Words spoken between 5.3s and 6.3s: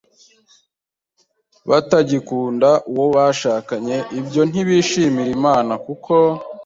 Imana kuko